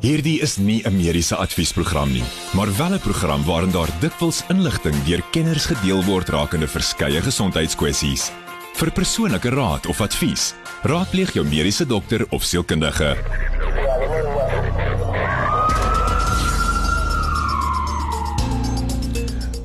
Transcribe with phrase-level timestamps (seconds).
[0.00, 2.24] Hierdie is nie 'n mediese adviesprogram nie,
[2.56, 8.30] maar wel 'n program waarin daar dikwels inligting deur kenners gedeel word rakende verskeie gesondheidskwessies.
[8.74, 13.16] Vir persoonlike raad of advies, raadpleeg jou mediese dokter of sielkundige.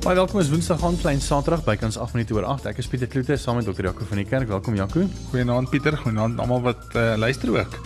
[0.02, 2.66] Baie welkom is Woensdag aan klein Saterdag bykans 8 minute oor 8.
[2.66, 3.82] Ek is Pieter Kloete saam met Dr.
[3.82, 4.48] Jaco van die kerk.
[4.48, 5.08] Welkom Jaco.
[5.30, 7.80] Goeienaand Pieter, goeienaand almal wat uh, luister ook.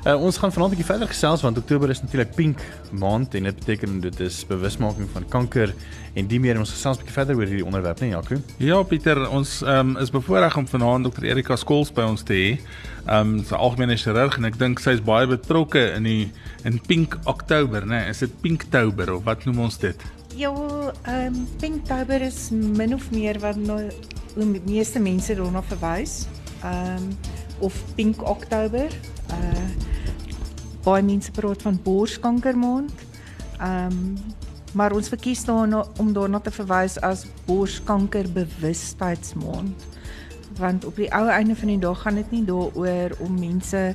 [0.00, 2.58] Uh, ons gaan vanaand 'n bietjie verder gesels want Oktober is natuurlik pink
[2.90, 5.74] maand en dit beteken dit is bewusmaking van kanker
[6.14, 8.36] en die meer ons gesels 'n bietjie verder oor hierdie onderwerp, nee Jaco.
[8.56, 11.24] Ja Pieter, ons um, is bevoorreg om vanaand Dr.
[11.24, 12.58] Erika Skols by ons te hê.
[13.06, 16.32] Ehm um, sy algemene chirurg en ek dink sy is baie betrokke in die
[16.64, 18.00] in pink Oktober, né?
[18.00, 18.08] Nee?
[18.08, 19.96] Is dit Pinktober of wat noem ons dit?
[20.34, 20.52] Ja,
[21.04, 23.82] ehm um, Pinktober is min of meer wat nou
[24.34, 26.26] die meeste mense daarna verwys.
[26.64, 27.16] Ehm um,
[27.60, 28.88] of Pink Oktober.
[29.32, 29.68] Uh
[30.80, 32.92] baie mense praat van borskankermaand.
[33.60, 34.18] Ehm um,
[34.72, 39.74] maar ons verkies daarna om daarna te verwys as borskankerbewustheidsmaand.
[40.58, 43.94] Want op die ou einde van die dag gaan dit nie daaroor om mense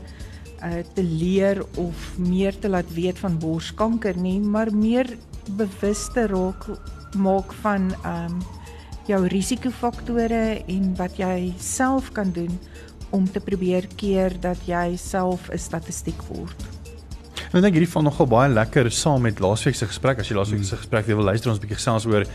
[0.64, 5.18] uh te leer of meer te laat weet van borskanker nie, maar meer
[5.56, 6.66] bewus te raak
[7.18, 8.40] maak van ehm um,
[9.06, 12.60] jou risikofaktore en wat jy self kan doen
[13.10, 16.75] om te probeer keer dat jy self 'n statistiek word.
[17.56, 20.20] En ek dink hierdie val nogal baie lekker saam met laasweek se gesprek.
[20.20, 22.26] As jy laasweek se gesprek wil luister, ons bietjie gesels oor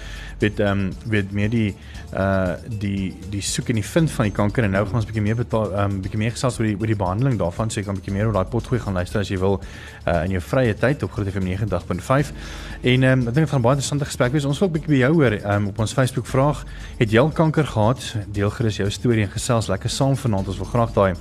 [0.40, 1.74] weet ehm um, weet meer die
[2.16, 5.24] uh die die soek en die vind van die kanker en nou gaan ons bietjie
[5.26, 7.68] meer ehm um, bietjie meer gesels oor die oor die behandeling daarvan.
[7.68, 10.38] So jy kan bietjie meer oor daai potgooi gaan luister as jy wil uh in
[10.38, 12.32] jou vrye tyd op Groot FM 90.5.
[12.80, 14.48] En ehm um, ek dink dit gaan baie interessante gesprek wees.
[14.48, 16.64] Ons wil ook bietjie by jou hoor ehm um, op ons Facebook vraag.
[16.96, 18.08] Het jy al kanker gehad?
[18.32, 20.48] Deel gerus jou storie en gesels lekker saam vanaand.
[20.48, 21.12] Ons wil graag daai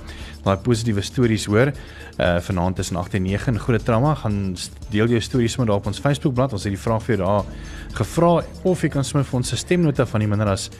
[0.44, 1.72] daai positiewe stories hoor.
[2.18, 4.56] Uh vanaand tussen 8 en 9 in Groot Trauma gaan
[4.90, 6.54] deel jou stories met daar op ons Facebook bladsy.
[6.54, 7.44] Ons het die vraag vir daar
[7.92, 10.70] gevra of jy kan sommer vir ons 'n stemnota van die minder as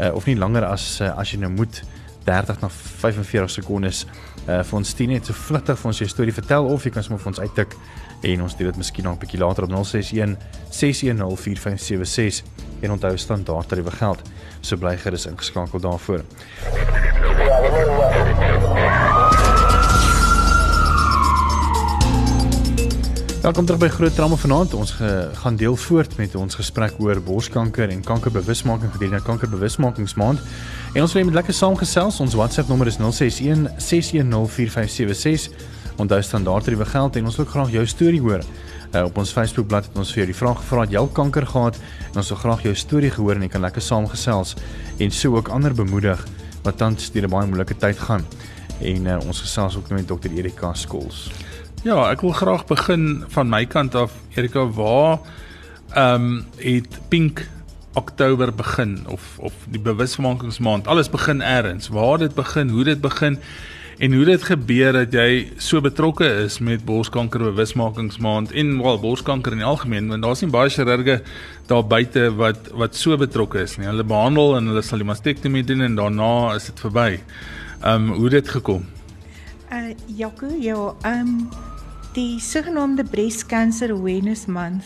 [0.00, 1.82] uh of nie langer as uh, as jy nou moet
[2.24, 4.06] 30 na 45 sekondes
[4.48, 7.02] uh vir ons stuur net so vlugtig vir ons jou storie vertel of jy kan
[7.02, 7.76] sommer vir ons uittik
[8.22, 10.36] en ons doen dit miskien nog 'n bietjie later op 061
[10.70, 12.44] 610 4576
[12.80, 14.22] en onthou standaard tariewe geld.
[14.60, 16.24] So bly gerus ingeskakel daarvoor.
[23.40, 24.74] Welkom terug by Groot Trauma vanaand.
[24.76, 30.42] Ons ge, gaan deel voort met ons gesprek oor borskanker en kankerbewusmaking gedurende Kankerbewusmakingsmaand.
[30.92, 32.18] En ons wil met lekker saamgesels.
[32.20, 35.48] Ons WhatsApp nommer is 061 610 4576.
[35.96, 38.44] Onthou standaard tariewe geld en ons wil graag jou storie hoor.
[38.92, 41.46] Uh, op ons Facebookblad het ons vir jou die vraag gevra het jy al kanker
[41.48, 41.78] gehad
[42.10, 44.58] en ons wil graag jou storie gehoor en jy kan lekker saamgesels
[44.98, 46.26] en so ook ander bemoedig
[46.66, 48.26] wat tans deur 'n baie moeilike tyd gaan.
[48.80, 51.30] En uh, ons gesels ook met Dr Erika Skols.
[51.80, 54.12] Ja, ek wil graag begin van my kant af.
[54.36, 55.22] Erika, waar
[55.96, 57.46] ehm um, het Pink
[57.96, 60.86] Oktober begin of of die bewusmakingsmaand?
[60.86, 61.88] Alles begin eers.
[61.88, 63.38] Waar dit begin, hoe dit begin
[63.98, 69.56] en hoe dit gebeur dat jy so betrokke is met borskanker bewusmakingsmaand en wel borskanker
[69.56, 71.22] in die algemeen want daar's nie baie chirurge
[71.66, 73.88] daar buite wat wat so betrokke is nie.
[73.88, 77.10] Hulle behandel en hulle sal die mastektomie doen en daarna is dit verby.
[77.80, 78.99] Ehm um, hoe dit gekom?
[79.72, 81.48] Uh Jaco, ja, ehm um,
[82.12, 84.84] die sogenaamde Breast Cancer Awareness Month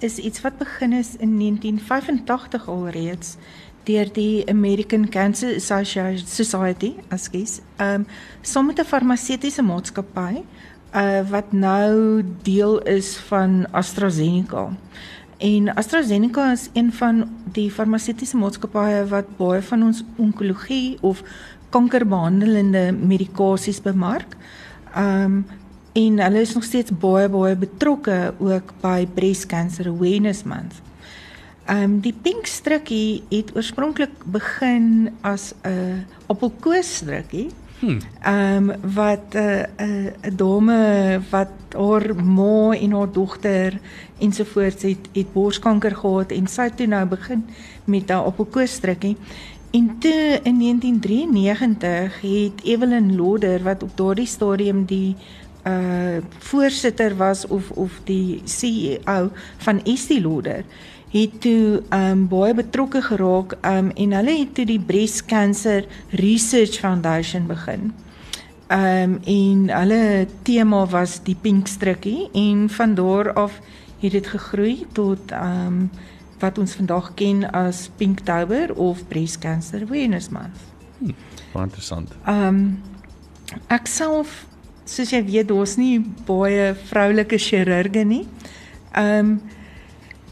[0.00, 3.36] is iets wat begin is in 1985 alreeds
[3.84, 7.60] deur die American Cancer Society, asgies.
[7.76, 8.06] Ehm um,
[8.40, 10.42] saam met 'n farmaseutiese maatskappy
[10.94, 14.68] uh wat nou deel is van AstraZeneca.
[15.36, 21.22] En AstraZeneca is een van die farmaseutiese maatskappye wat baie van ons onkologie of
[21.70, 24.36] kankerbehandelende medikasies bemark.
[24.94, 25.46] Ehm um,
[25.98, 30.82] en hulle is nog steeds baie baie betrokke ook by Breast Cancer Awareness Month.
[31.66, 37.48] Ehm um, die pink strukkie het oorspronklik begin as 'n appelkoos strukkie.
[38.22, 43.80] Ehm um, wat 'n uh, 'n uh, dame wat haar ma en haar dogter
[44.18, 47.46] ensovoorts het het borskanker gehad en sy het toe nou begin
[47.84, 49.16] met 'n appelkoos strukkie.
[49.70, 55.16] En toe in 1993 het Evelyn Loder wat op daardie stadium die
[55.66, 60.64] uh voorsitter was of of die CEO van Estie Loder
[61.10, 66.78] het toe um baie betrokke geraak um en hulle het toe die Breast Cancer Research
[66.80, 67.92] Foundation begin.
[68.72, 73.60] Um en hulle tema was die pink strukkie en van daar af
[74.00, 75.90] het dit gegroei tot um
[76.40, 80.66] wat ons vandag ken as Pinktober of Breast Cancer Awareness Month.
[80.98, 81.14] Hm,
[81.54, 82.14] interessant.
[82.26, 82.82] Um
[83.72, 84.46] ek self
[84.88, 85.98] soos jy weet, daar's nie
[86.28, 88.24] baie vroulike chirurge nie.
[88.96, 89.38] Ehm um,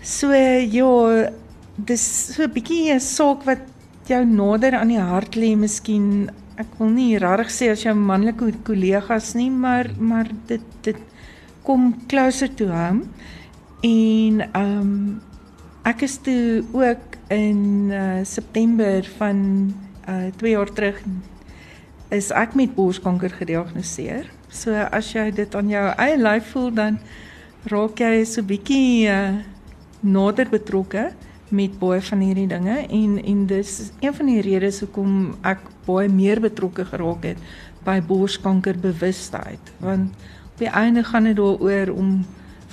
[0.07, 1.31] so ja,
[1.77, 2.03] dis
[2.35, 3.63] so 'n bietjie 'n saak wat
[4.07, 8.53] jou nader aan die hart lê, miskien ek wil nie regtig sê as jou manlike
[8.65, 10.97] kollegas nie, maar maar dit dit
[11.65, 13.03] kom closer to home.
[13.83, 15.21] En ehm um,
[15.87, 19.39] ek is toe ook in uh, September van
[20.09, 20.99] uh 2 jaar terug
[22.15, 24.27] is ek met borskanker gediagnoseer.
[24.49, 26.99] So as jy dit aan jou eie lyf voel dan
[27.71, 29.39] raak jy so bietjie uh
[30.07, 31.11] nader betrokke
[31.49, 36.11] met baie van hierdie dinge en en dis een van die redes hoekom ek baie
[36.11, 37.39] meer betrokke geraak het
[37.87, 40.11] by borskanker bewustheid want
[40.51, 42.13] op die einde gaan dit daaroor om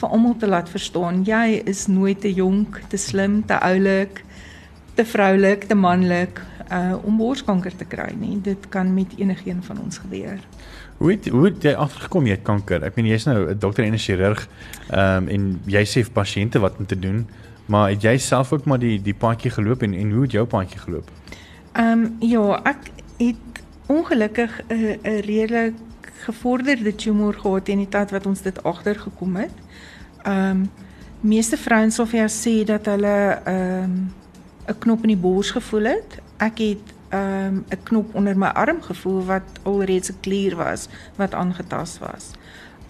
[0.03, 4.23] vir almal te laat verstaan jy is nooit te jonk, te slim, te oulik
[4.95, 6.41] te vroulik, te manlik
[6.71, 8.37] uh om borskanker te kry nie.
[8.41, 10.39] Dit kan met enigiemand van ons gebeur.
[10.97, 12.85] Hoe het, hoe het jy agtergekom jy het kanker?
[12.85, 14.47] Ek meen jy's nou 'n dokter en 'n chirurg.
[14.89, 17.27] Ehm um, en jy sê vir pasiënte wat om te doen,
[17.65, 20.45] maar het jy self ook maar die die paadjie geloop en en hoe het jou
[20.45, 21.09] paadjie geloop?
[21.73, 25.73] Ehm um, ja, ek het ongelukkig 'n 'n redelik
[26.23, 29.51] gevorderde tumor gehad teen die tyd wat ons dit agtergekom het.
[30.23, 30.71] Ehm um,
[31.21, 34.13] meeste vrouens sou vir jou sê dat hulle ehm um,
[34.67, 36.19] 'n knop in die bors gevoel het.
[36.37, 40.87] Ek het ehm, 'n um, knop onder my arm gevoel wat alreeds 'n klier was
[41.15, 42.31] wat aangetast was.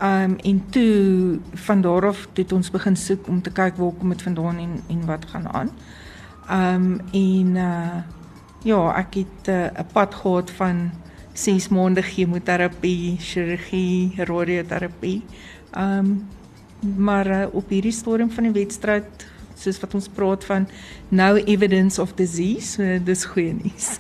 [0.02, 4.10] Um en toe van daar af het ons begin soek om te kyk waar kom
[4.10, 5.70] dit vandaan en en wat gaan aan.
[6.52, 8.02] Um en uh
[8.64, 10.92] ja, ek het uh, 'n uh, pad gehad van
[11.34, 15.24] 6 maande chemoterapie, chirurgie, radioterapie.
[15.78, 16.28] Um
[16.84, 19.28] maar uh, op hierdie stadium van die wedstryd
[19.60, 20.68] soos wat ons praat van
[21.10, 23.98] no evidence of disease, so dis goeie nuus.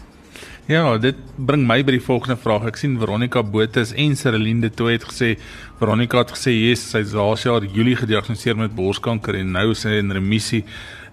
[0.71, 2.69] Ja, dit bring my by die volgende vraag.
[2.69, 5.33] Ek sien Veronica Botus en Celine de Tooy het gesê
[5.81, 9.83] Veronica het gesê yes, sy is laas jaar Julie gediagnoseer met borskanker en nou is
[9.83, 10.61] sy in remissie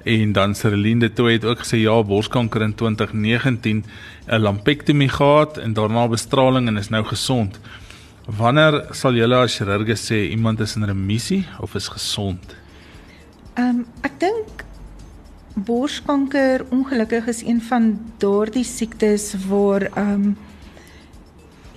[0.07, 3.83] en dan Celine de Tooy het ook gesê ja, borskanker in 2019
[4.31, 7.59] 'n lumpektomie gehad en daarna bestraling en is nou gesond.
[8.27, 12.57] Wanneer sal julle as chirurge sê iemand is in remissie of is gesond?
[13.55, 14.65] Ehm um, ek dink
[15.55, 20.37] borskanker ongelukkig is een van daardie siektes waar ehm um,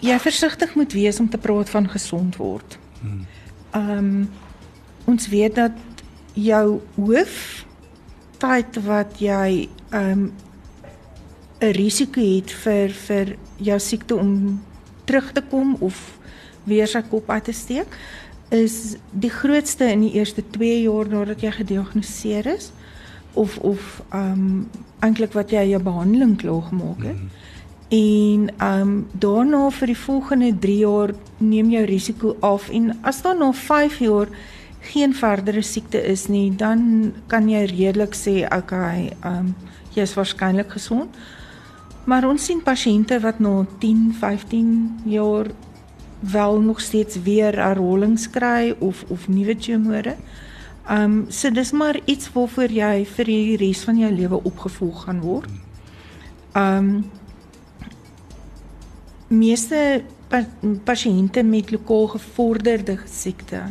[0.03, 2.77] jy versigtig moet wees om te praat van gesond word.
[3.01, 3.25] Hmm.
[3.71, 4.29] Ehm um,
[5.05, 5.77] ons weet dat
[6.33, 7.65] jou hoof
[8.37, 10.31] tyd wat jy ehm um,
[11.63, 14.59] 'n risiko het vir vir jou siekte om
[15.05, 16.19] terug te kom of
[16.63, 17.97] weer sy kop uit te steek
[18.53, 22.71] is die grootste in die eerste 2 jaar nadat jy gediagnoseer is
[23.33, 24.69] of of ehm um,
[25.03, 27.17] eintlik wat jy jou behandeling klaar gemaak het.
[27.17, 27.29] Mm.
[27.93, 33.21] En ehm um, daarna vir die volgende 3 jaar neem jou risiko af en as
[33.21, 34.27] daar na 5 jaar
[34.79, 39.55] geen verdere siekte is nie, dan kan jy redelik sê okay, ehm um,
[39.93, 41.09] jy is waarskynlik gesond.
[42.05, 45.47] Maar ons sien pasiënte wat na 10, 15 jaar
[46.31, 50.15] wel nog steeds weer herhalings kry of of nuwe tumore.
[50.89, 55.21] Um so dis maar iets waarvoor jy vir die res van jou lewe opgevolg gaan
[55.21, 55.51] word.
[56.55, 57.11] Um
[59.27, 60.43] meeste pa
[60.83, 63.63] pasiënte met lokaal gevorderde siekte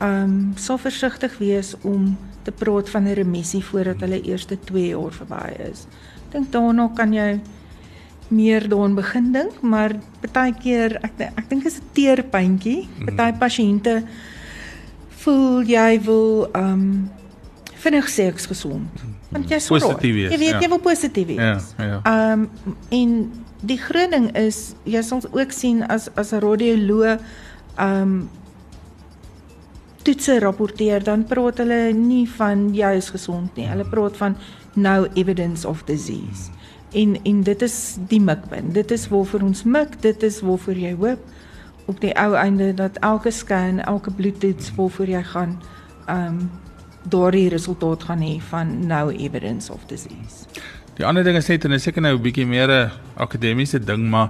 [0.00, 5.12] um sal versigtig wees om te praat van 'n remissie voordat hulle eerste 2 jaar
[5.12, 5.86] verby is.
[6.30, 7.40] Dink daarna kan jy
[8.30, 9.94] meer daaraan begin dink, maar
[10.32, 12.88] baie keer ek ek dink is 'n teerpuntjie.
[12.88, 13.14] Mhm.
[13.16, 14.02] Party pasiënte
[15.22, 17.10] voel jy wil ehm um,
[17.80, 18.88] vinnig sê ek's gesond.
[19.30, 20.16] Want jy is positief.
[20.30, 20.60] Jy weet ja.
[20.60, 21.74] jy wil positief wees.
[21.78, 22.00] Ja, ja.
[22.04, 27.20] Ehm um, en die groot ding is jy sal ook sien as as 'n radioloog
[27.76, 28.28] ehm um,
[30.02, 33.68] toetse rapporteer dan praat hulle nie van jy is gesond nie.
[33.68, 34.36] Hulle praat van
[34.74, 36.50] no evidence of disease.
[36.92, 38.74] En en dit is die mikpunt.
[38.74, 41.20] Dit is waarvoor ons mik, dit is waarvoor jy hoop
[41.90, 45.60] op die ou einde dat elke scan, elke bloedtoets waarvoor jy gaan
[46.06, 46.50] ehm um,
[47.08, 50.44] daardie resultaat gaan hê van no evidence of disease.
[50.98, 54.10] Die ander ding is net en is seker nou 'n bietjie meer 'n akademiese ding,
[54.10, 54.28] maar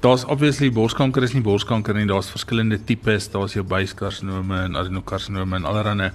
[0.00, 5.56] daar's obviously borskanker is nie borskanker nie, daar's verskillende tipes, daar's jou buiskarsinome en adenokarsinome
[5.56, 6.10] en allerlei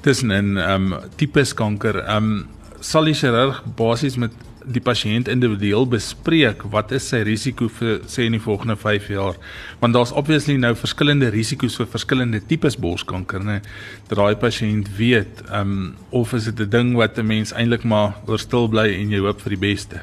[0.00, 1.96] tussenin ehm um, tipes kanker.
[2.04, 2.46] Ehm um,
[2.80, 4.32] sal die chirurg basies met
[4.64, 9.38] die pasiënt individueel bespreek wat is sy risiko vir sê in die volgende 5 jaar
[9.80, 13.60] want daar's obviously nou verskillende risiko's vir verskillende tipes borskanker nê
[14.08, 18.14] dat daai pasiënt weet um, of is dit 'n ding wat 'n mens eintlik maar
[18.26, 20.00] oor stil bly en jy hoop vir die beste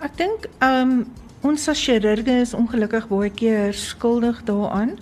[0.00, 1.06] ek dink um
[1.42, 4.96] ons as chirurge is ongelukkig baie keer skuldig daaraan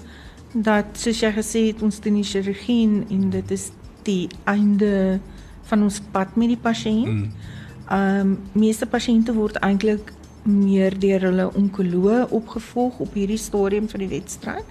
[0.53, 3.71] dat soos jy gesê het ons doen die chirurgie en, dit is
[4.07, 5.21] die einde
[5.71, 7.07] van ons pad met die pasiënt.
[7.07, 7.59] Mm.
[7.91, 10.13] Ehm um, meeste pasiënte word eintlik
[10.47, 14.65] meer deur hulle onkoloog opgevolg op hierdie stadium van die wedstryd.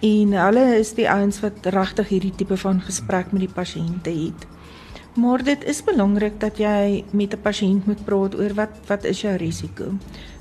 [0.00, 4.46] En hulle is die ouens wat regtig hierdie tipe van gesprek met die pasiënte het.
[5.16, 9.20] Maar dit is belangrik dat jy met 'n pasiënt moet praat oor wat wat is
[9.20, 9.84] jou risiko.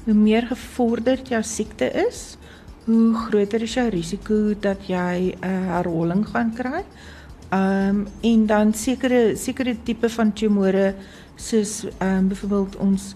[0.06, 2.38] Hoe meer gevorderd jou siekte is,
[2.86, 6.84] hoe groter is jou risiko dat jy 'n herhaling gaan kry.
[7.50, 10.96] Ehm um, en dan sekere sekere tipe van tumore
[11.36, 13.16] soos ehm um, byvoorbeeld ons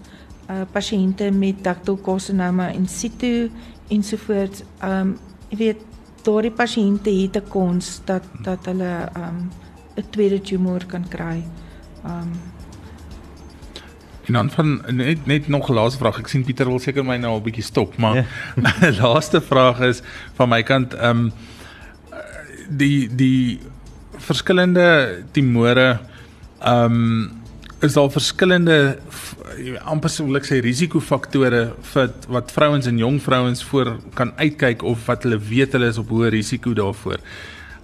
[0.50, 3.50] uh pasiënte met ductal carcinoma in situ
[3.88, 4.62] ensovoorts.
[4.80, 5.84] Ehm um, jy weet
[6.22, 9.50] daardie pasiënte het 'n kans dat dat hulle ehm um,
[9.96, 11.44] 'n tweede tumor kan kry.
[12.04, 12.32] Ehm um,
[14.26, 16.18] En dan van net net nog laaste vraag.
[16.18, 18.24] Ek sien Pieter wil seker my nou 'n bietjie stop, maar ja.
[19.02, 20.02] laaste vraag is
[20.34, 21.32] van my kant ehm um,
[22.68, 23.58] die die
[24.16, 26.00] verskillende timore
[26.58, 27.39] ehm um,
[27.80, 28.98] is daar verskillende
[29.88, 35.06] amper sou ek sê risikofaktore vir wat vrouens en jong vrouens voor kan uitkyk of
[35.08, 37.24] wat hulle weet hulle is op hoë risiko daarvoor.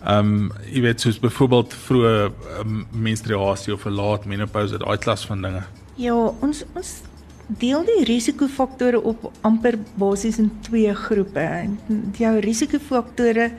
[0.07, 2.15] Ehm um, jy weet soos byvoorbeeld vroeë
[2.61, 5.63] um, menstruasie of 'n laat menopouse, daai klas van dinge.
[5.97, 6.93] Ja, ons ons
[7.47, 11.49] deel die risikofaktore op amper basies in twee groepe.
[12.19, 13.51] Jou risikofaktore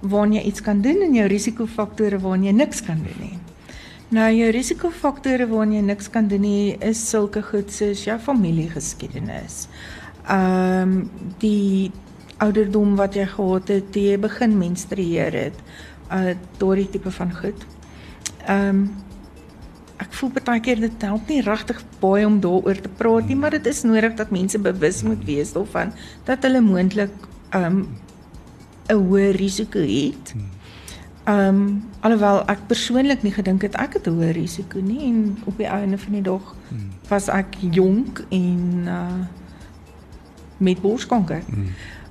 [0.00, 3.38] waarna jy iets kan doen en jou risikofaktore waarna jy niks kan doen nie.
[4.10, 9.68] Nou jou risikofaktore waarna jy niks kan doen nie is sulke goed soos jou familiegeskiedenis.
[10.26, 11.92] Ehm um, die
[12.42, 15.62] ouderdom wat jy gehad het, toe jy begin menstrueer het,
[16.10, 17.64] uh daardie tipe van goed.
[18.48, 18.84] Ehm um,
[20.02, 23.54] ek voel baie keer dit help nie regtig baie om daaroor te praat nie, maar
[23.54, 25.92] dit is nodig dat mense bewus moet wees daarvan
[26.26, 27.14] dat hulle moontlik
[27.50, 27.84] ehm um,
[28.90, 30.34] 'n hoë risiko het.
[30.34, 30.59] Hmm
[31.24, 35.36] Ehm um, alhoewel ek persoonlik nie gedink het ek het 'n hoë risiko nie en
[35.44, 36.88] op die einde van die dag hmm.
[37.08, 39.20] was ek jonk en uh
[40.56, 41.42] met borskanker.
[41.46, 41.66] Hmm.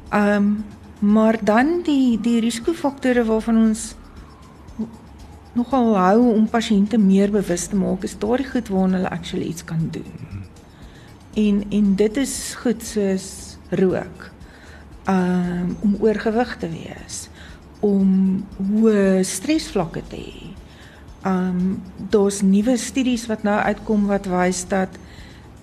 [0.09, 0.65] Ehm um,
[0.99, 3.95] maar dan die die risikofaktore waarvan ons
[5.53, 9.63] nogal hou om pasiënte meer bewus te maak is daardie goed waarna hulle actually iets
[9.63, 10.13] kan doen.
[10.29, 10.43] Hmm.
[11.33, 14.31] En en dit is goed soos rook.
[15.03, 17.29] Ehm um, om oorgewig te wees
[17.85, 20.47] om hoë stresvlakke te hê.
[21.27, 21.79] Um
[22.11, 24.95] daar's nuwe studies wat nou uitkom wat wys dat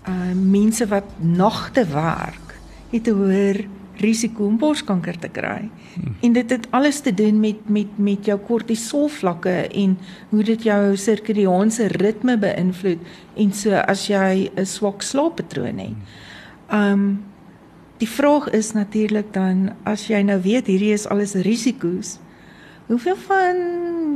[0.08, 2.54] uh mense wat nagte werk,
[2.92, 3.64] het 'n hoër
[3.96, 5.68] risiko om borskanker te kry.
[5.94, 6.16] Hmm.
[6.20, 10.96] En dit het alles te doen met met met jou kortisolvlakke en hoe dit jou
[10.96, 12.98] sirkadiaanse ritme beïnvloed
[13.36, 15.96] en so as jy 'n swak slaappatroon het.
[16.70, 17.24] Um
[17.96, 22.18] Die vraag is natuurlik dan as jy nou weet hierdie is alles risiko's,
[22.86, 23.60] hoeveel van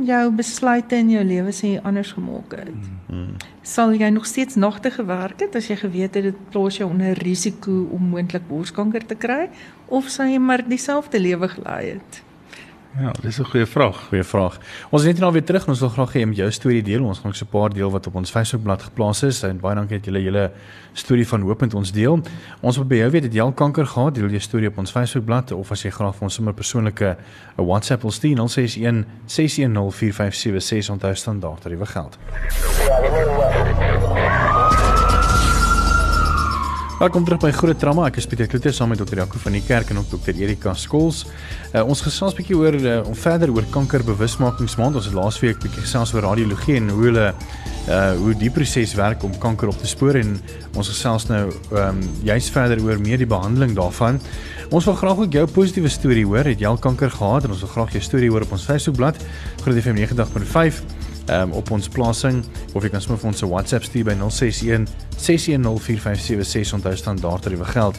[0.05, 2.89] jou besluite in jou lewe sê jy anders gemaak het?
[3.09, 3.33] Hmm.
[3.65, 7.17] Sal jy nog steeds nagte gewerk het as jy geweet het dit plaas jou onder
[7.25, 9.47] risiko om moontlik borskanker te kry
[9.89, 12.21] of sal jy maar dieselfde lewe gelei het?
[12.99, 14.07] Ja, dis 'n goeie vraag.
[14.07, 14.57] Goeie vraag.
[14.89, 16.83] Ons is net nou weer terug en ons wil graag hê jy moet jou storie
[16.83, 17.03] deel.
[17.03, 19.97] Ons gaan so 'n paar deel wat op ons Facebookblad geplaas is en baie dankie
[19.97, 20.51] dat julle julle
[20.93, 22.21] storie van hoop met ons deel.
[22.61, 24.15] Ons wil by jou weet het jy al kanker gehad?
[24.15, 27.17] Deel jou storie op ons Facebookblad of as jy graag vir ons sommer persoonlike
[27.57, 32.17] 'n WhatsApp wil stuur, 061 610 4576 onthou standaard tariewe geld.
[37.01, 38.03] Welkom terug by Groot Trauma.
[38.11, 39.17] Ek is Pieter Kloete saam met Dr.
[39.17, 40.35] Jaco van die kerk en ook Dr.
[40.37, 41.23] Erika Skols.
[41.71, 44.99] Uh, ons gesels 'n bietjie oor uh, om verder oor kankerbewusmakingsmaand.
[45.01, 47.25] Ons het laasweek bietjie gesels oor radiologie en hoe hulle
[47.89, 50.37] uh hoe die proses werk om kanker op te spoor en
[50.77, 54.21] ons gesels nou ehm um, juist verder oor meer die behandeling daarvan.
[54.69, 56.45] Ons wil graag ook jou positiewe storie hoor.
[56.45, 57.49] Het jy al kanker gehad?
[57.49, 59.17] En ons wil graag jou storie hoor op ons Facebookblad.
[59.65, 60.85] Groot FM 90.5
[61.31, 64.87] um, op ons plasing of jy kan sommer vir ons 'n WhatsApp stuur by 061
[65.17, 67.97] 6104576 onthou standaard tariewe geld.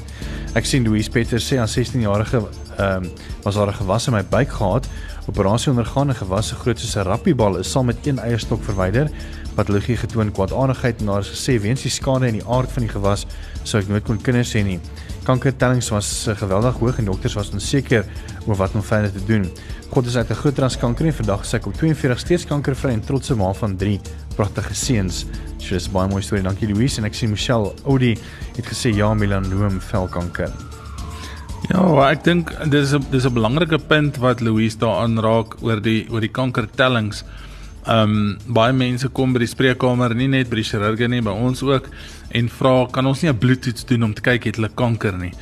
[0.54, 2.42] Ek sien Louise Petter sê aan 16 jarige
[2.78, 3.10] ehm um,
[3.42, 4.86] was daar 'n gewas in my buik gehad.
[5.26, 9.10] Operasie ondergaan en gewas so groot soos 'n rappiebal is saam met een eierstok verwyder.
[9.54, 12.92] Patologie getoon kwaadaardigheid en daar is gesê weens die skade in die aard van die
[12.92, 13.26] gewas
[13.62, 14.80] sou ek nooit kon kinders hê nie.
[15.22, 18.04] Kankertellings was eh, geweldig hoog en dokters was onseker
[18.46, 19.46] oor wat om verder te doen.
[19.92, 23.00] God is uit 'n groot raskanker en vandag sê ek op 42 steeds kankervry en
[23.00, 24.00] trotse ma van 3
[24.36, 25.26] pragtige seuns.
[25.58, 26.42] So dis baie mooi storie.
[26.42, 28.18] Dankie Louise en ek sien Michelle Oudi
[28.56, 30.50] het gesê ja melanoom velkanker.
[31.70, 36.06] Ja, ek dink dis 'n dis 'n belangrike punt wat Louise daar aanraak oor die
[36.10, 37.24] oor die kankertellings.
[37.82, 41.32] Ehm um, baie mense kom by die spreekkamer nie net by die chirurge nie, by
[41.34, 41.88] ons ook
[42.30, 45.32] en vra kan ons nie 'n bloedtoets doen om te kyk het hulle kanker nie.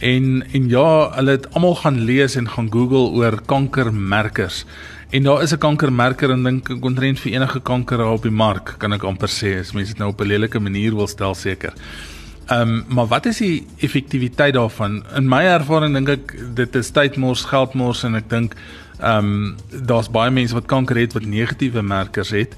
[0.00, 4.66] En en ja, hulle het almal gaan lees en gaan Google oor kankermerkers.
[5.10, 8.74] En daar is 'n kankermerker en dink ek kontrent vir enige kanker op die mark,
[8.78, 11.72] kan ek amper sê, as mense dit nou op 'n lelike manier wil stel seker.
[12.46, 15.02] Ehm um, maar wat is die effektiwiteit daarvan?
[15.16, 18.54] In my ervaring dink ek dit is tydmors, geldmors en ek dink
[19.00, 22.56] ehm um, daar's baie mense wat kanker het wat negatiewe merkers het.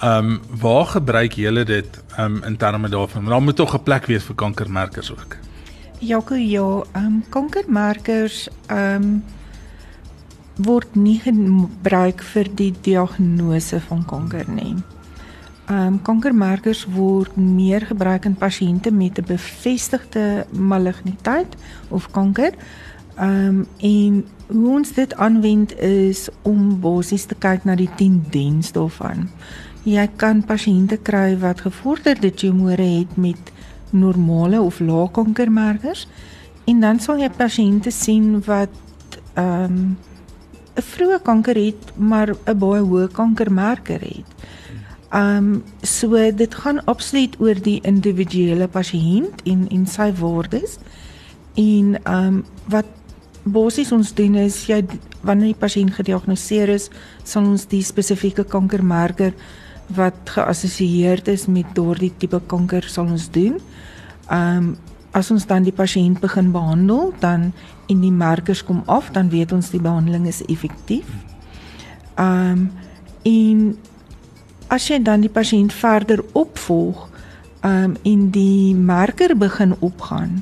[0.00, 3.22] Ehm um, waar gebruik julle dit ehm um, in terme daarvan?
[3.22, 5.36] Maar daar moet tog 'n plek wees vir kankermerkers ook.
[5.98, 9.24] Jaco, ja, ehm um, kankermerkers ehm um,
[10.56, 14.76] word nie gebruik vir die diagnose van kanker nie.
[15.66, 21.54] Ehm um, kankermerkers word meer gebruik in pasiënte met 'n bevestigde maligniteit
[21.88, 22.52] of kanker.
[23.16, 28.72] Ehm um, en hoe ons dit aanwend is om basies te kyk na die tendens
[28.72, 29.28] daarvan.
[29.82, 33.52] Jy kan pasiënte kry wat gevorderde tumore het met
[33.90, 36.06] normale of lae kankermerkers
[36.64, 39.96] en dan sal jy pasiënte sien wat ehm um,
[40.72, 44.30] 'n vroeë kanker het maar 'n baie hoë kankermerker het.
[45.12, 50.78] Ehm um, so dit gaan absoluut oor die individuele pasiënt en en sy waardes.
[51.54, 52.86] En ehm um, wat
[53.44, 54.82] basies ons doen is jy
[55.22, 56.88] wanneer die pasiënt gediagnoseer is,
[57.24, 59.34] sal ons die spesifieke kankermerker
[59.96, 63.58] wat geassosieer is met daardie tipe kanker sal ons doen.
[64.30, 64.72] Ehm um,
[65.12, 67.50] as ons dan die pasiënt begin behandel, dan
[67.92, 71.08] en die markers kom af, dan weet ons die behandeling is effektief.
[72.16, 72.70] Ehm um,
[73.22, 73.58] en
[74.72, 77.08] as jy dan die pasiënt verder opvolg,
[77.60, 80.40] ehm um, en die marker begin opgaan,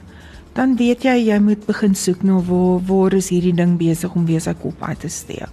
[0.61, 4.27] dan weet jy jy moet begin soek na waar waar is hierdie ding besig om
[4.29, 5.53] weer sy kop uit te steek.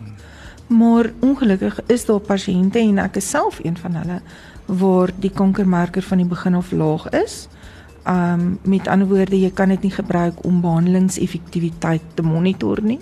[0.67, 4.17] Maar ongelukkig is daar pasiënte en ek is self een van hulle
[4.67, 7.45] waar die kankermarker van die begin af laag is.
[8.03, 12.99] Um met ander woorde, jy kan dit nie gebruik om behandelingseffektiwiteit te monitor nie.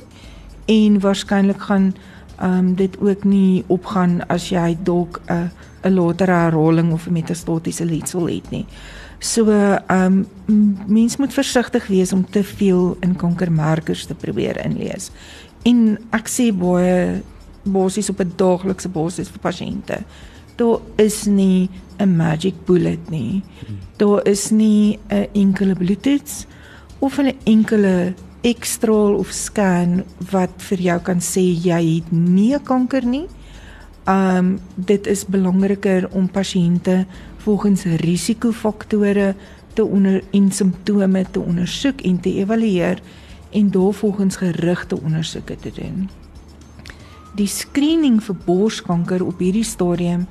[0.70, 1.96] En waarskynlik gaan
[2.38, 5.50] um dit ook nie opgaan as jy dalk 'n
[5.82, 8.66] 'n latere herhaling of 'n metastatiese letsel het nie.
[9.26, 9.50] So
[9.90, 10.26] um
[10.88, 15.10] mens moet versigtig wees om te veel in kankermarkers te probeer inlees.
[15.66, 17.24] En ek sê baie
[17.66, 19.98] basies op 'n daaglikse basis vir pasiënte.
[20.56, 23.44] Daar is nie 'n magic bullet nie.
[23.98, 26.46] Daar is nie 'n enkele bloedtoets
[27.00, 33.06] of 'n enkele ekstraal of scan wat vir jou kan sê jy het nie kanker
[33.06, 33.28] nie.
[34.08, 37.06] Um dit is belangriker om pasiënte
[37.46, 39.36] volgens risikofaktore
[39.74, 43.02] te onder en simptome te ondersoek en te evalueer
[43.52, 46.10] en daarvolgens gerigte ondersoeke te doen
[47.36, 50.26] die screening vir borskanker op hierdie stadium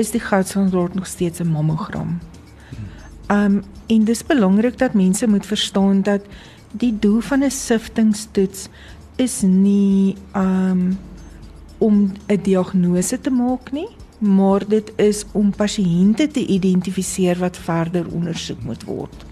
[0.00, 2.18] is die goudstandard nog steeds 'n mammogram.
[3.30, 6.20] Um en dis belangrik dat mense moet verstaan dat
[6.72, 8.68] die doel van 'n siftingstoets
[9.16, 10.98] is nie um
[11.78, 13.88] om 'n diagnose te maak nie,
[14.24, 19.24] maar dit is om pasiënte te identifiseer wat verder ondersoek moet word.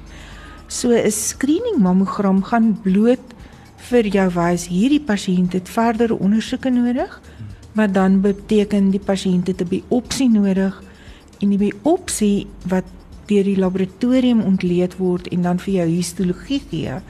[0.68, 3.34] So 'n screening mammogram gaan bloot
[3.76, 7.20] vir jou wys hierdie pasiënt het verdere ondersoeke nodig
[7.74, 10.82] wat dan beteken die pasiënt het 'n biopsie nodig
[11.40, 12.84] en die biopsie wat
[13.26, 17.00] deur die laboratorium ontleed word en dan vir jou histologie gee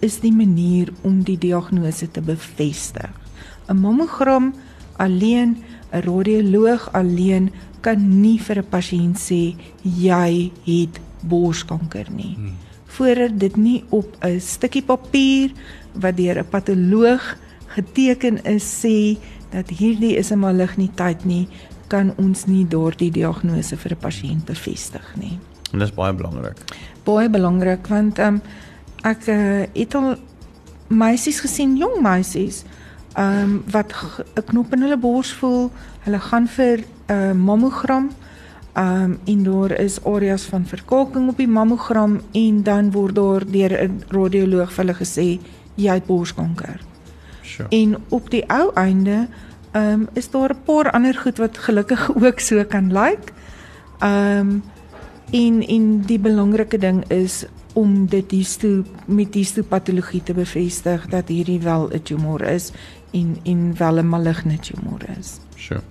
[0.00, 3.10] is die manier om die diagnose te bevestig.
[3.68, 4.54] 'n Mammogram
[4.96, 5.56] alleen,
[5.92, 12.34] 'n radioloog alleen kan nie vir 'n pasiënt sê jy het borskanker nie.
[12.34, 12.56] Hmm.
[12.86, 15.50] Voordat dit nie op 'n stukkie papier
[15.92, 19.18] wat deur 'n patoloog geteken is sê
[19.50, 21.48] dat hierdie is 'n maligniteit nie,
[21.88, 25.38] kan ons nie daardie diagnose vir 'n pasiënt bevestig nie.
[25.72, 26.58] En dis baie belangrik.
[27.04, 28.40] Baie belangrik want ehm um,
[29.02, 30.16] ek uh, het al
[30.88, 32.64] meisies gesien, jong meisies,
[33.16, 33.92] ehm um, wat
[34.34, 35.70] 'n knop in hulle bors voel,
[36.04, 38.10] hulle gaan vir 'n uh, mammogram
[38.76, 43.50] Ehm um, en daar is areas van verkalking op die mammogram en dan word daar
[43.50, 45.40] deur 'n radioloog vir hulle gesê
[45.74, 46.80] jy het borskanker.
[47.42, 47.68] Sure.
[47.68, 49.28] En op die ou einde
[49.70, 53.08] ehm um, is daar 'n paar ander goed wat gelukkig ook so kan lyk.
[53.08, 53.32] Like.
[53.98, 54.62] Ehm um,
[55.30, 57.44] en en die belangrike ding is
[57.76, 62.72] om dit histo met histopatologie te bevestig dat hierdie wel 'n tumor is
[63.12, 65.38] en en wel 'n maligne tumor is.
[65.56, 65.82] Sure.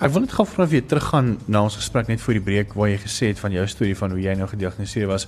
[0.00, 2.72] Ek wil net gou vra of jy teruggaan na ons gesprek net voor die breek
[2.72, 5.26] waar jy gesê het van jou storie van hoe jy nou gediagnoseer was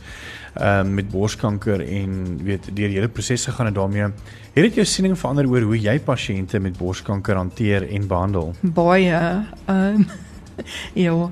[0.54, 4.02] ehm um, met borskanker en weet deur hele proses gegaan en daarmee
[4.54, 8.54] het dit jou siening verander oor hoe jy pasiënte met borskanker hanteer en behandel?
[8.60, 10.06] Baie ehm um,
[11.04, 11.28] ja,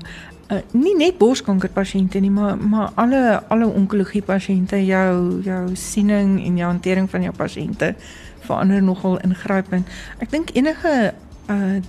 [0.51, 6.37] uh, nie net borskanker pasiënte nie, maar maar alle alle onkologie pasiënte jou jou siening
[6.45, 7.95] en jou hantering van jou pasiënte
[8.41, 9.87] verander nogal ingrypend.
[10.19, 11.13] Ek dink enige
[11.49, 11.81] uh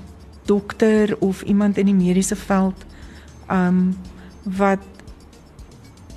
[0.43, 2.81] dokter of iemand in die mediese veld
[3.47, 3.93] um
[4.59, 4.83] wat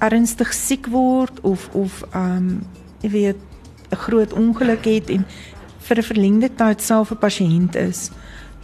[0.01, 2.63] ernstig siek word of of um
[3.01, 3.41] jy weet
[3.91, 5.25] 'n groot ongeluk het en
[5.79, 8.09] vir 'n verlengde tyd self 'n pasiënt is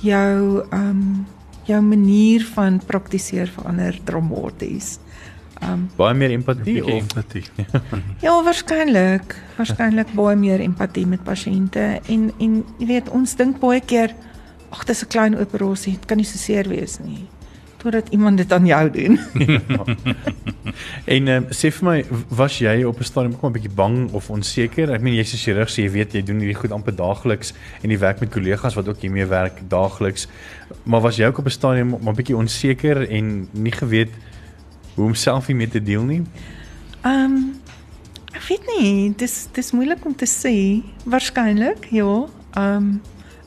[0.02, 1.26] jou um
[1.68, 5.00] jou manier van praktiseer verander dramaties.
[5.62, 7.44] Um baie meer empatie of empatie.
[8.26, 13.82] ja, waarskynlik, waarskynlik baie meer empatie met pasiënte en en jy weet ons dink baie
[13.82, 14.16] keer
[14.72, 17.28] ag dis 'n klein operasie, dit kan nie so seer wees nie
[17.82, 19.20] totdat iemand dit aan jou doen.
[21.16, 21.96] en um, sê vir my,
[22.30, 24.94] was jy op 'n stadium ook 'n bietjie bang of onseker?
[24.94, 27.90] Ek meen jy's 'n chirurg, so jy weet jy doen hierdie goed amper daagliks en
[27.90, 30.28] jy werk met kollegas wat ook hiermee werk daagliks.
[30.84, 34.14] Maar was jy ook op 'n stadium maar bietjie onseker en nie geweet
[34.96, 36.22] hoe om self hiermee te deel nie?
[37.02, 37.56] Ehm um,
[38.32, 40.84] ek weet nie, dis dis moeilik om te sê.
[41.06, 42.28] Waarskynlik, ja.
[42.54, 43.02] Ehm um,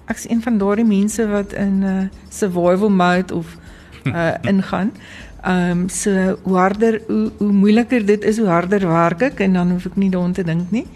[0.06, 3.56] ek is een van daardie mense wat in 'n uh, survival mode of
[4.04, 4.92] uh ingaan.
[5.42, 9.52] Ehm um, so hoe harder hoe, hoe moeiliker dit is, hoe harder werk ek en
[9.52, 10.86] dan hoef ek nie daaroor te dink nie.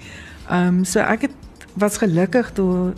[0.48, 2.92] Ehm um, so ek het was gelukkig toe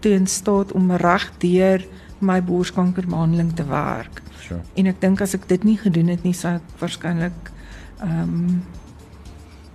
[0.00, 1.84] toe in staat om reg deur
[2.18, 4.22] my borskankerbehandeling te werk.
[4.40, 4.60] Sure.
[4.74, 7.52] En ek dink as ek dit nie gedoen het nie, sou ek waarskynlik
[8.00, 8.62] ehm um,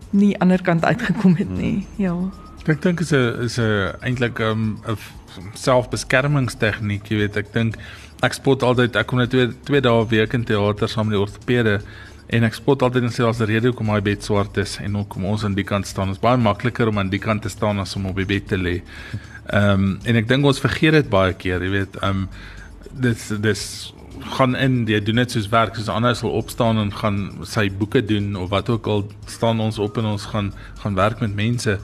[0.09, 1.85] nie aan die ander kant uitgekom het nie.
[1.95, 2.03] Hmm.
[2.03, 2.48] Ja.
[2.69, 4.97] Ek dink is 'n is 'n eintlik ehm, 'n um,
[5.57, 7.77] selfbeskermingstegniek, jy weet, ek dink
[8.21, 11.17] ek spot altyd ek kom net twee twee dae 'n week in teater saam met
[11.17, 11.81] die ortopede
[12.29, 14.93] en ek spot altyd en sê as die rede hoekom my bed swart is en
[14.93, 16.11] hoekom ons aan die kant staan.
[16.11, 18.57] Is baie makliker om aan die kant te staan as om op die bed te
[18.57, 18.81] lê.
[19.49, 22.29] Ehm um, en ek dink ons vergeet dit baie keer, jy weet, ehm um,
[22.91, 23.93] dis dis
[24.37, 25.75] gaan in jy doen net soos werk.
[25.75, 29.79] Soos ander sal opstaan en gaan sy boeke doen of wat ook al staan ons
[29.79, 30.53] op en ons gaan
[30.83, 31.79] gaan werk met mense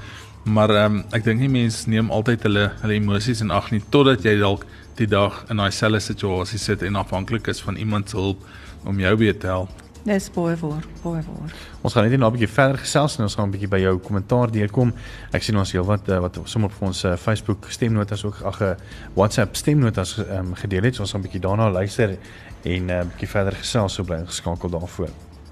[0.45, 3.81] maar ehm um, ek dink nie mense neem altyd hulle hulle emosies in ag nie
[3.89, 4.65] totdat jy dalk
[4.99, 8.45] die dag in daai selfde situasie sit en afhanklik is van iemand se hulp
[8.85, 9.81] om jou weer te help.
[10.05, 11.53] Dis baie voor, baie voor.
[11.81, 14.51] Ons gaan net 'n bietjie verder gesels en ons gaan 'n bietjie by jou kommentaar
[14.51, 14.93] deurkom.
[15.31, 18.63] Ek sien ons heelwat uh, wat sommer op ons uh, Facebook stemnotas ook ag 'n
[18.63, 18.75] uh,
[19.15, 20.95] WhatsApp stemnotas um, gedeel het.
[20.95, 22.17] So ons gaan 'n bietjie daarna luister
[22.63, 25.09] en 'n uh, bietjie verder gesels so bly geskakel daarvoor.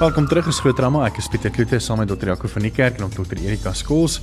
[0.00, 1.02] Welkom terug in Groot Drama.
[1.04, 2.30] Ek is Pieter Kloete saam met Dr.
[2.30, 3.36] Jaco van die Kerk en Dr.
[3.36, 4.14] Erika Skols.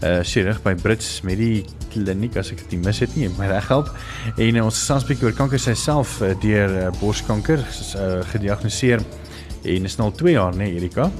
[0.00, 1.58] Uh sy rig by Brits met die
[1.92, 3.90] kliniek as ek dit mis het nie, my reg help.
[4.32, 10.00] En uh, ons bietjie oor kanker self uh, deur uh, borskanker uh, gediagnoseer en is
[10.00, 11.10] nou al 2 jaar, né, nee, Erika?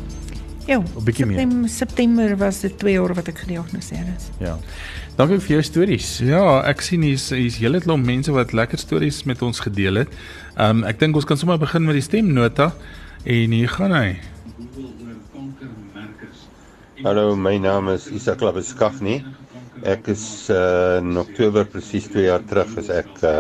[0.65, 0.81] Ja.
[0.81, 1.45] 'n bietjie meer.
[1.45, 4.33] September, September was dit 2 jaar wat ek gediagnoseer is.
[4.41, 4.57] Ja.
[5.21, 6.19] Dankie vir jou stories.
[6.25, 10.21] Ja, ek sien hier's hier's hele klomp mense wat lekker stories met ons gedeel het.
[10.57, 12.73] Um ek dink ons kan sommer begin met die stemnota.
[13.27, 14.11] En hier gaan hy.
[17.03, 19.17] Hallo, my naam is Isak Labeskafni.
[19.83, 23.33] Ek is uh, in Oktober presies 2 jaar terug as ek uh,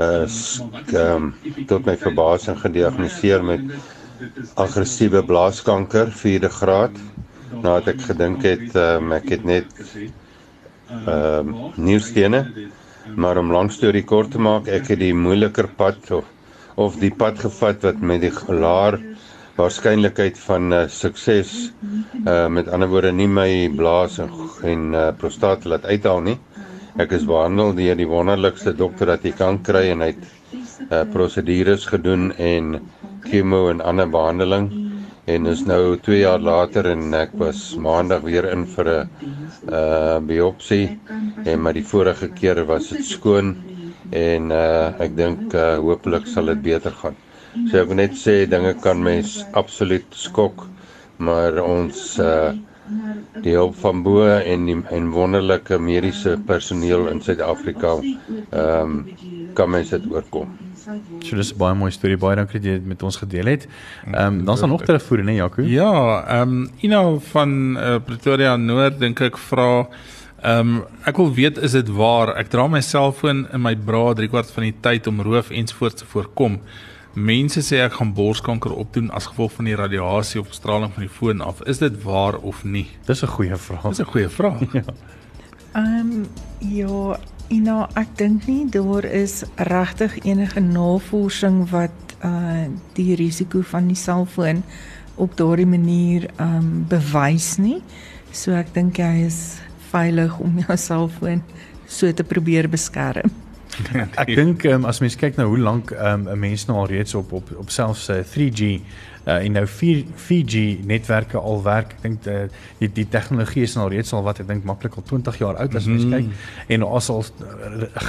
[0.00, 0.24] uh
[1.02, 1.28] um,
[1.68, 3.76] tot my verbasing gediagnoseer met
[4.64, 6.96] aggressiewe blaaskanker 4de graad.
[7.60, 12.46] Nadat ek gedink het um, ek het net ehm uh, nierstene.
[13.20, 16.33] Maar om lank storie kort te maak, ek het die moeiliker pad of
[16.76, 18.98] of die pad gevat wat met die laer
[19.58, 21.50] waarskynlikheid van uh, sukses
[22.26, 24.30] uh met ander woorde nie my blaas en,
[24.66, 26.38] en uh, prostaat laat uithaal nie.
[26.98, 31.04] Ek is behandel deur die wonderlikste dokter wat jy kan kry en hy het uh
[31.14, 32.80] prosedures gedoen en
[33.28, 34.66] chemo en ander behandeling.
[35.30, 39.08] En is nou 2 jaar later en ek was maandag weer in vir 'n
[39.70, 40.98] uh biopsie.
[41.46, 43.54] En maar die vorige keer was dit skoon
[44.10, 47.16] en uh ek dink uh hopelik sal dit beter gaan.
[47.70, 50.66] So ek wil net sê dinge kan mens absoluut skok,
[51.18, 52.52] maar ons uh
[53.44, 59.00] die hulp van bo en die en wonderlike mediese personeel in Suid-Afrika ehm um,
[59.54, 60.50] kan mens dit oorkom.
[61.22, 62.16] So dis 'n baie mooi storie.
[62.16, 63.68] Baie dankie dat jy dit met ons gedeel het.
[64.12, 65.62] Ehm um, dan is daar nog terugvoer, né, Jaco?
[65.62, 69.86] Ja, ehm um, Ina van uh, Pretoria Noord dink ek vra
[70.44, 74.12] ehm um, ek wil weet is dit waar ek dra my selfoon in my bra
[74.12, 76.58] 3 kwart van die tyd om roof ensvoorts te voorkom.
[77.14, 81.12] Mense sê ek gaan borskanker opdoen as gevolg van die radiasie of straling van die
[81.16, 81.62] foon af.
[81.70, 82.88] Is dit waar of nie?
[83.06, 83.88] Dis 'n goeie vraag.
[83.88, 84.60] Dis 'n goeie vraag.
[84.80, 84.84] ja.
[85.74, 86.26] Ehm um,
[86.58, 93.86] ja, Ina, ek dink nie daar is regtig enige navorsing wat uh die risiko van
[93.88, 94.62] die selfoon
[95.14, 97.82] op daardie manier ehm um, bewys nie.
[98.32, 99.63] So ek dink jy is
[99.94, 101.42] veilig om jou selfoon
[101.86, 103.32] so te probeer beskerm.
[104.22, 107.14] ek dink um, as mens kyk na hoe lank um, 'n mens nou al reeds
[107.18, 108.68] op op op selfs uh, 3G
[109.26, 112.44] uh, en nou 4 4G netwerke al werk, ek dink uh,
[112.78, 115.74] die die tegnologie is nou reeds al wat ek dink maklik al 20 jaar oud
[115.74, 116.30] as mens mm -hmm.
[116.30, 117.24] kyk en as al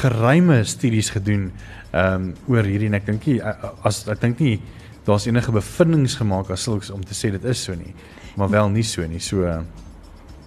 [0.04, 1.52] geruime studies gedoen
[1.94, 3.42] um, oor hierdie en ek dink nie
[3.84, 4.60] as ek dink nie
[5.06, 7.94] daar's enige bevindinge gemaak as sulks om te sê dit is so nie,
[8.36, 9.22] maar wel nie so nie.
[9.22, 9.60] So uh,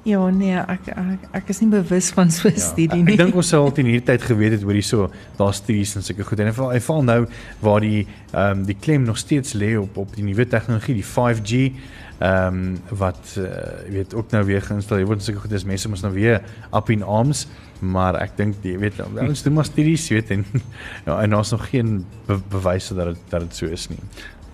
[0.09, 3.13] Ja nee, ek ek ek is nie bewus van so 'n ja, studie nie.
[3.13, 6.03] Ek dink ons sou al teen hierdie tyd geweet het oor hierso daar studies en
[6.07, 6.41] sulke goed.
[6.41, 7.21] En veral hy val nou
[7.61, 11.05] waar die ehm um, die klem nog steeds lê op op die nuwe tegnologie, die
[11.05, 11.73] 5G
[12.19, 13.45] ehm um, wat uh,
[13.87, 15.23] jy weet ook nou weer geïnstalleer word.
[15.23, 16.41] Sulke goed is mense mos nou weer
[16.73, 17.47] up in arms,
[17.81, 20.47] maar ek dink jy weet ons doen maar studies, weet en
[21.07, 24.01] ja, en daar's nog geen be bewyse dat dit dat dit so is nie.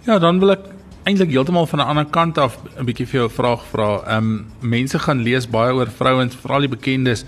[0.05, 0.67] Ja, dan wil ek
[1.05, 4.03] eintlik heeltemal van 'n ander kant af 'n bietjie vir jou 'n vraag vra.
[4.07, 7.25] Ehm um, mense gaan lees baie oor vrouens, veral die bekendes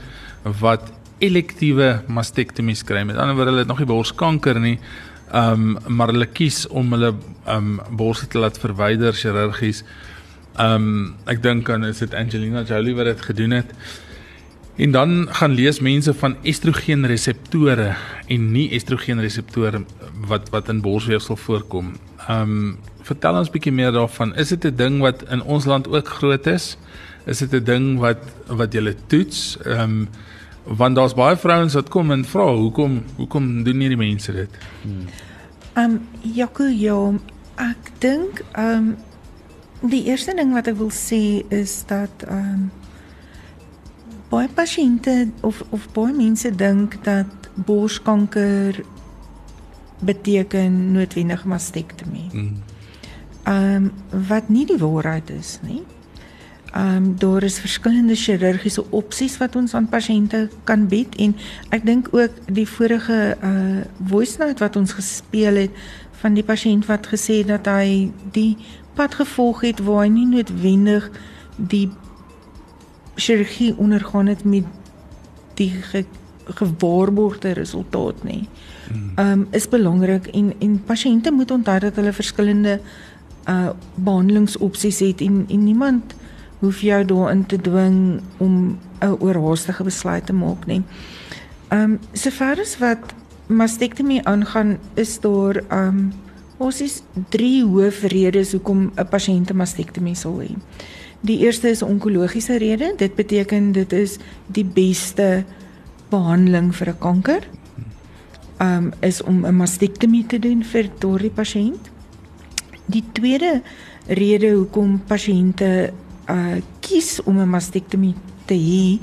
[0.60, 3.02] wat elektiewe mastektomies kry.
[3.04, 4.78] Met ander woorde, hulle het nog nie borskanker nie.
[5.32, 7.14] Ehm um, maar hulle kies om hulle
[7.46, 9.84] ehm um, borste te laat verwyder chirurgies.
[10.56, 13.74] Ehm um, ek dink aan is dit Angelina Jolie wat dit gedoen het.
[14.76, 17.94] En dan gaan lees mense van estrogen reseptore
[18.28, 19.84] en nie estrogen reseptore
[20.28, 21.96] wat wat in borsweefsel voorkom.
[22.28, 24.34] Ehm um, vertel ons bietjie meer daarvan.
[24.34, 26.76] Is dit 'n ding wat in ons land ook groot is?
[27.26, 29.58] Is dit 'n ding wat wat jy toets?
[29.64, 30.08] Ehm um,
[30.66, 34.50] want daar's baie vrouens wat kom en vra hoekom hoekom doen hierdie mense dit?
[34.84, 37.12] Ehm um, Jaco, ja,
[37.56, 38.96] ek dink ehm um,
[39.90, 42.70] die eerste ding wat ek wil sê is dat ehm um,
[44.28, 48.82] baie pasiënte of of baie mense dink dat borskanker
[50.00, 52.30] beteken noodwendig mastektomie.
[52.32, 52.65] Mm
[53.48, 53.92] um,
[54.28, 55.82] wat nie die waarheid is nie.
[56.72, 61.36] Ehm um, daar is verskillende chirurgiese opsies wat ons aan pasiënte kan bied en
[61.70, 65.70] ek dink ook die vorige uh voice note wat ons gespeel het
[66.20, 68.56] van die pasiënt wat gesê het dat hy die
[68.94, 71.08] pad gevolg het waar hy nie noodwendig
[71.56, 71.88] die
[73.14, 74.64] chirurgie ondergaan het met
[75.56, 76.04] die ge,
[76.44, 78.48] gewaarborgde resultaat nie.
[78.88, 79.12] Hmm.
[79.14, 82.80] Ehm um, is belangrik en en pasiënte moet onthou dat hulle verskillende
[83.48, 86.14] uh behandelingsopsies het en en niemand
[86.58, 90.82] hoef jou daarin te dwing om 'n oorhaastige besluit te maak nie.
[91.70, 93.14] Um sover as wat
[93.46, 96.12] mastektomie aangaan is daar um
[96.56, 100.54] ons is drie hoofredes hoekom 'n pasiënt 'n mastektomie sal hê.
[101.20, 102.94] Die eerste is onkologiese rede.
[102.96, 105.44] Dit beteken dit is die beste
[106.08, 107.42] behandeling vir 'n kanker.
[108.60, 111.95] Um is om 'n mastektomie te doen vir daardie pasiënt.
[112.86, 113.62] Die tweede
[114.06, 115.92] rede hoekom pasiënte
[116.30, 118.14] uh kies om 'n mastektomie
[118.46, 118.98] te hê,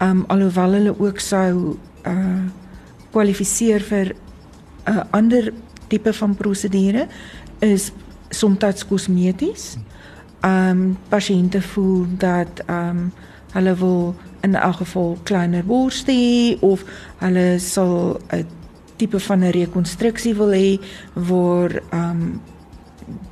[0.00, 2.44] um alhoewel hulle ook sou uh
[3.10, 4.14] kwalifiseer vir
[4.86, 5.52] 'n uh, ander
[5.88, 7.08] tipe van prosedure
[7.58, 7.92] is
[8.30, 9.76] soms kosmeties.
[10.42, 13.12] Um pasiënte voel dat um
[13.52, 16.84] hulle wil in elk geval kleiner borste hê of
[17.18, 18.46] hulle sal 'n
[18.96, 20.78] tipe van 'n rekonstruksie wil hê
[21.14, 22.40] waar um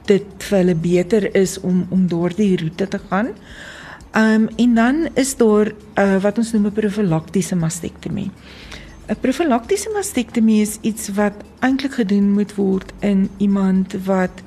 [0.06, 3.32] dit vir hulle beter is om om daardie roete te gaan.
[4.12, 8.30] Um, en dan is daar uh, wat ons noem 'n profylaktiese mastektomie.
[9.08, 14.42] 'n Profylaktiese mastektomie is iets wat eintlik gedoen moet word in iemand wat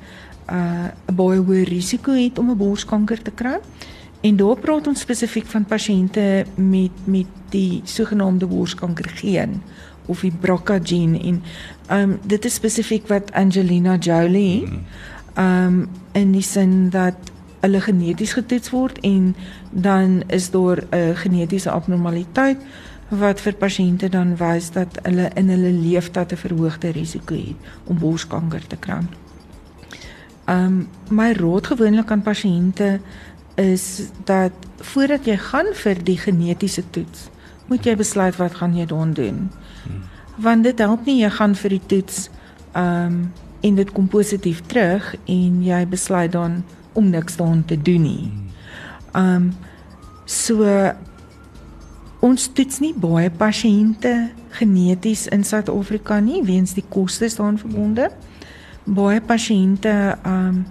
[0.50, 3.58] uh, 'n uh, baie hoë risiko het om 'n borskanker te kry.
[4.20, 9.62] En daar praat ons spesifiek van pasiënte met met die sogenaamde borskanker geen
[10.06, 11.42] of die BRCA gene en
[11.90, 14.82] um, dit is spesifiek wat Angelina Jolie mm
[15.38, 17.14] um in die sin dat
[17.60, 19.34] hulle geneties getoets word en
[19.70, 22.58] dan is daar 'n genetiese abnormaliteit
[23.08, 27.98] wat vir pasiënte dan wys dat hulle in hulle leeftyd 'n verhoogde risiko het om
[27.98, 29.02] borskanker te kry.
[30.48, 33.00] Um my raad gewoonlik aan pasiënte
[33.54, 37.28] is dat voordat jy gaan vir die genetiese toets,
[37.66, 39.14] moet jy besluit wat gaan jy doen.
[39.14, 39.50] Hmm.
[40.36, 42.30] Want dit help nie jy gaan vir die toets
[42.76, 43.32] Ehm um,
[43.66, 46.60] en dit kom positief terug en jy besluit dan
[46.96, 48.30] om niks daaraan te doen nie.
[49.16, 49.50] Um,
[50.24, 50.64] so
[52.24, 54.14] ons toets nie baie pasiënte
[54.56, 58.08] geneties in Suid-Afrika nie weens die kostes daaraan verbonde.
[58.86, 59.92] Baie pasiënte
[60.26, 60.64] um,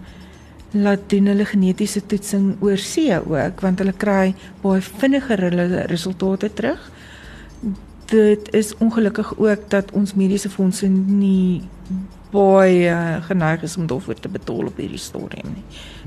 [0.75, 6.51] laat doen hulle genetiese toetsing oor see ook want hulle kry baie vinniger hulle resultate
[6.53, 6.81] terug.
[8.11, 11.63] Dit is ongelukkig ook dat ons mediese fondse nie
[12.35, 12.95] baie
[13.27, 15.63] geneig is om daarvoor te betaal op hierdie stadium nie.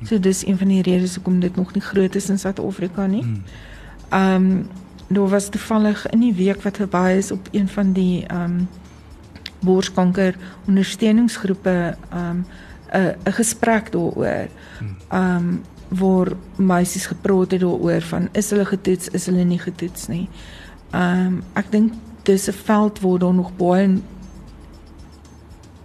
[0.06, 3.24] So dis een van die redes hoekom dit nog nie groot is in Suid-Afrika nie.
[4.08, 4.68] Ehm um,
[5.08, 8.68] daar was toevallig in die week wat verby is op een van die ehm um,
[9.60, 10.36] borskanker
[10.66, 12.44] ondersteuningsgroepe ehm um,
[12.92, 14.48] 'n 'n gesprek daaroor.
[15.08, 20.06] Ehm um, waar meisies gepraat het daaroor van is hulle getoets, is hulle nie getoets
[20.06, 20.28] nie.
[20.90, 24.00] Ehm um, ek dink dis 'n veld waar daar nog baie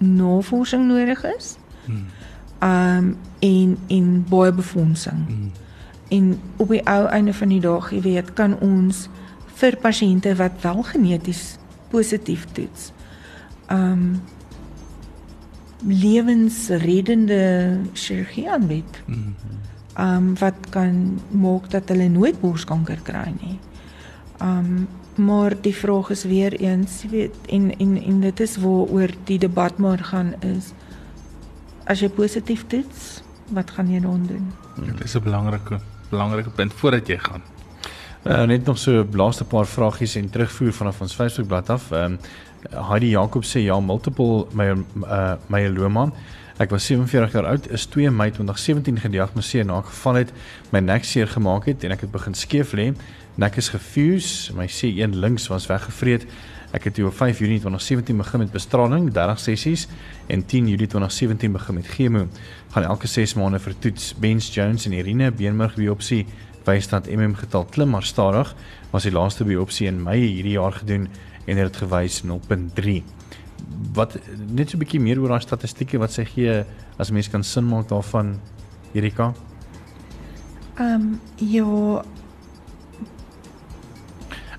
[0.04, 1.58] navorsing nodig is.
[2.60, 5.26] Ehm um, en en baie befondsing.
[5.28, 5.52] Hmm.
[6.08, 9.10] En op die ou einde van die dag, jy weet, kan ons
[9.60, 11.58] vir pasiënte wat wel geneties
[11.90, 12.92] positief toets.
[13.68, 14.22] Ehm um,
[15.88, 19.02] lewensreddende chirurgie aanbied.
[19.94, 23.60] Ehm um, wat kan maak dat hulle nooit borskanker kry nie.
[24.38, 28.58] Ehm um, maar die vraag is weer eens, jy weet, en en en dit is
[28.58, 30.74] waaroor die debat maar gaan is
[31.86, 33.22] as jy positief toets,
[33.54, 34.52] wat gaan jy dan doen?
[34.86, 37.42] Dit is 'n belangrike belangrike punt voordat jy gaan.
[38.24, 41.92] Uh, net nog so laaste paar vragies en terugvoer vanaf ons Facebookblad af.
[41.92, 42.20] Ehm um,
[42.90, 44.70] Heidi Jakob sê ja, multiple my
[45.06, 46.12] uh myeloma.
[46.58, 50.32] Ek was 47 jaar oud, is 2 Mei 2017 gediagnoseer na 'n geval het
[50.70, 52.94] my nek seer gemaak het en ek het begin skeef lê.
[53.36, 56.28] Nek is gefuse, my C1 links was weggevreet.
[56.74, 59.88] Ek het toe op 5 Junie 2017 begin met bestraling, 30 sessies
[60.28, 62.28] en 10 Julie 2017 begin met chemo.
[62.76, 66.28] Gaan elke 6 maande vir toets Benz Jones en urine beenmerg biopsie
[66.66, 68.54] wys dat MM getal klim maar stadig.
[68.94, 71.10] Was die laaste biopsie in Mei hierdie jaar gedoen
[71.46, 73.02] en het dit gewys 0.3.
[73.98, 76.66] Wat net so 'n bietjie meer oor daai statistieke wat sy gee
[76.98, 78.40] as mens kan sin maak daarvan
[78.94, 79.34] Erika?
[80.78, 82.04] Ehm um, ja,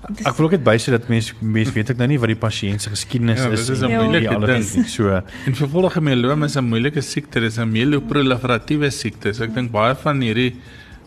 [0.09, 2.35] Dis, ek wil ook net bysê dat mense mense weet ek nou nie wat die
[2.39, 3.65] pasiënt se geskiedenis Ja, is.
[3.65, 4.87] dit is 'n moeilike ding.
[4.87, 5.09] So
[5.45, 9.33] En vervolgde mieloom is 'n moeilike siekte, dit is 'n mieloproliferatiewe siekte.
[9.33, 10.55] So ek dink baie van hierdie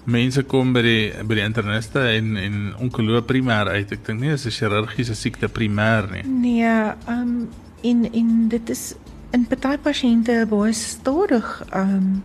[0.09, 3.93] mense kom by die by die interniste en en onkoloog primêr uit.
[3.93, 6.23] Ek dink nie dis 'n chirurgiese siekte primêr nie.
[6.25, 7.49] nee, ehm um,
[7.83, 8.95] en en dit is
[9.33, 12.23] in party pasiënte baie stadig ehm um,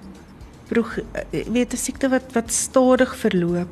[0.69, 0.97] broeg
[1.51, 3.69] weet 'n siekte wat wat stadig verloop.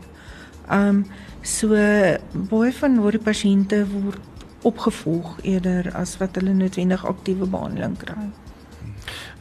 [0.69, 1.05] Ehm um,
[1.41, 1.75] so
[2.51, 4.19] baie van waar die pasiënte word
[4.61, 8.29] opgevolg eerder as wat hulle noodwendig aktiewe behandeling kry.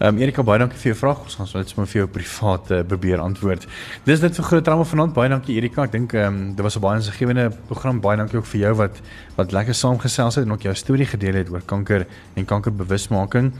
[0.01, 1.19] Ehm um, Erika baie dankie vir jou vraag.
[1.27, 3.67] Ons gaan so net sommer vir jou privaat uh, probeer antwoord.
[4.07, 5.13] Dis dit vir groot trauma vanaand.
[5.13, 5.85] Baie dankie Erika.
[5.85, 8.01] Ek dink ehm um, dit was 'n baie insiggewende program.
[8.01, 9.03] Baie dankie ook vir jou wat
[9.37, 13.53] wat lekker saamgesels het en ook jou storie gedeel het oor kanker en kankerbewusmaking.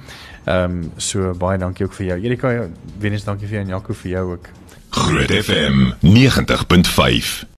[0.47, 2.19] Ehm um, so baie dankie ook vir jou.
[2.25, 4.49] Erika, weer eens dankie vir jou en Jaco vir jou ook.
[4.91, 7.51] Groot FM 90.5